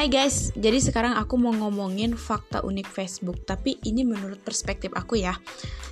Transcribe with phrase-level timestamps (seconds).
[0.00, 5.20] Hai guys, jadi sekarang aku mau ngomongin fakta unik Facebook, tapi ini menurut perspektif aku
[5.20, 5.36] ya.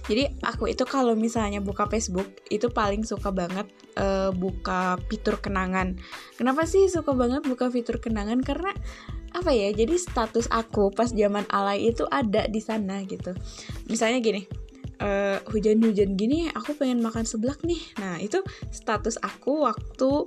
[0.08, 3.68] Jadi aku itu kalau misalnya buka Facebook itu paling suka banget
[4.00, 6.00] uh, buka fitur kenangan.
[6.40, 8.40] Kenapa sih suka banget buka fitur kenangan?
[8.40, 8.72] Karena
[9.36, 9.76] apa ya?
[9.76, 13.36] Jadi status aku pas zaman alay itu ada di sana gitu.
[13.92, 14.48] Misalnya gini,
[15.00, 17.80] uh, hujan-hujan gini aku pengen makan seblak nih.
[17.98, 20.26] Nah, itu status aku waktu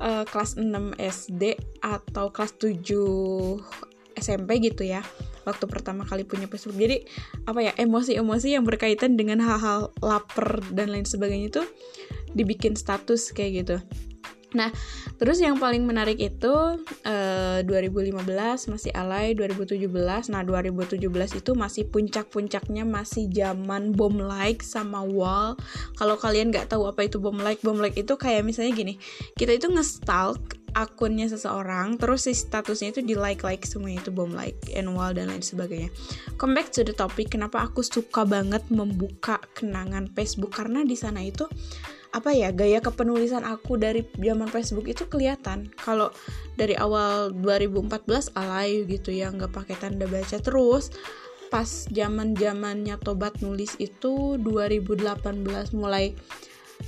[0.00, 5.04] uh, kelas 6 SD atau kelas 7 SMP gitu ya
[5.46, 7.04] waktu pertama kali punya Facebook jadi
[7.46, 11.62] apa ya emosi-emosi yang berkaitan dengan hal-hal lapar dan lain sebagainya itu
[12.34, 13.76] dibikin status kayak gitu
[14.56, 14.72] Nah,
[15.20, 20.32] terus yang paling menarik itu eh, 2015 masih alay, 2017.
[20.32, 25.60] Nah, 2017 itu masih puncak-puncaknya masih zaman bom like sama wall.
[26.00, 28.94] Kalau kalian nggak tahu apa itu bom like, bom like itu kayak misalnya gini,
[29.36, 34.28] kita itu ngestalk akunnya seseorang terus si statusnya itu di like like semua itu bom
[34.28, 35.88] like and wall dan lain sebagainya
[36.36, 41.24] come back to the topic kenapa aku suka banget membuka kenangan Facebook karena di sana
[41.24, 41.48] itu
[42.14, 45.70] apa ya gaya kepenulisan aku dari zaman Facebook itu kelihatan.
[45.78, 46.14] Kalau
[46.54, 50.38] dari awal 2014 alay gitu ya nggak pakai tanda baca.
[50.38, 50.94] Terus
[51.46, 56.14] pas zaman zamannya tobat nulis itu 2018 mulai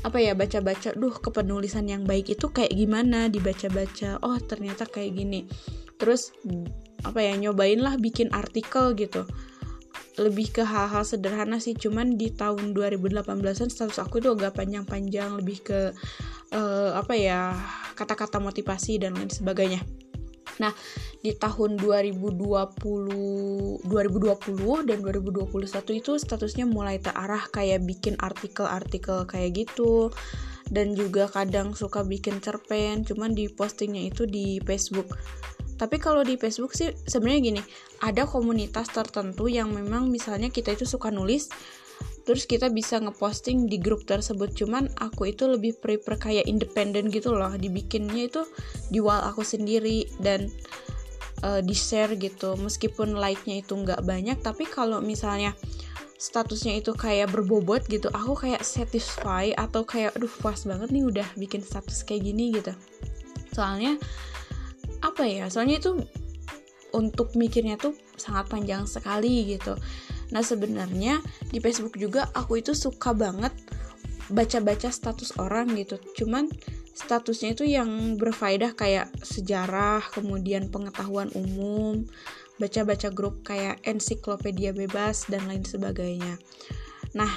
[0.04, 3.26] apa ya baca-baca duh kepenulisan yang baik itu kayak gimana?
[3.32, 5.48] Dibaca-baca oh ternyata kayak gini.
[5.98, 6.30] Terus
[7.06, 9.22] apa ya nyobain lah bikin artikel gitu
[10.18, 11.78] lebih ke hal-hal sederhana sih.
[11.78, 15.94] Cuman di tahun 2018an status aku itu agak panjang-panjang lebih ke
[16.52, 17.54] uh, apa ya
[17.94, 19.82] kata-kata motivasi dan lain sebagainya.
[20.58, 20.74] Nah,
[21.22, 30.10] di tahun 2020 2020 dan 2021 itu statusnya mulai terarah kayak bikin artikel-artikel kayak gitu.
[30.68, 35.16] Dan juga kadang suka bikin cerpen cuman di postingnya itu di Facebook
[35.78, 37.62] tapi kalau di Facebook sih sebenarnya gini,
[38.02, 41.48] ada komunitas tertentu yang memang misalnya kita itu suka nulis
[42.28, 44.52] terus kita bisa ngeposting di grup tersebut.
[44.52, 48.44] Cuman aku itu lebih prefer kayak independen gitu loh dibikinnya itu
[48.92, 50.52] di wall aku sendiri dan
[51.40, 52.58] uh, di share gitu.
[52.60, 55.56] Meskipun like-nya itu nggak banyak tapi kalau misalnya
[56.18, 61.28] statusnya itu kayak berbobot gitu aku kayak satisfy atau kayak aduh puas banget nih udah
[61.38, 62.74] bikin status kayak gini gitu.
[63.56, 63.96] Soalnya
[65.04, 65.98] apa ya soalnya itu
[66.92, 69.76] untuk mikirnya tuh sangat panjang sekali gitu.
[70.32, 71.20] Nah sebenarnya
[71.52, 73.52] di Facebook juga aku itu suka banget
[74.28, 76.00] baca-baca status orang gitu.
[76.24, 76.48] Cuman
[76.96, 82.04] statusnya itu yang berfaedah kayak sejarah kemudian pengetahuan umum
[82.58, 86.36] baca-baca grup kayak ensiklopedia bebas dan lain sebagainya.
[87.14, 87.30] Nah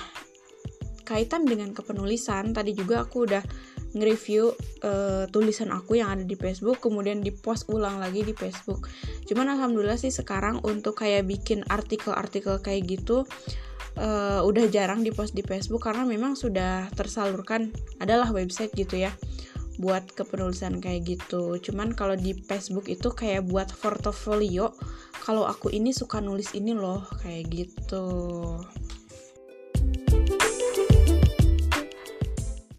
[1.05, 3.43] kaitan dengan kepenulisan tadi juga aku udah
[3.91, 4.55] nge-review
[4.87, 8.87] uh, tulisan aku yang ada di Facebook kemudian di-post ulang lagi di Facebook.
[9.27, 13.27] Cuman alhamdulillah sih sekarang untuk kayak bikin artikel-artikel kayak gitu
[13.99, 19.11] uh, udah jarang di-post di Facebook karena memang sudah tersalurkan adalah website gitu ya
[19.81, 21.57] buat kepenulisan kayak gitu.
[21.57, 24.71] Cuman kalau di Facebook itu kayak buat portofolio
[25.25, 28.05] kalau aku ini suka nulis ini loh kayak gitu.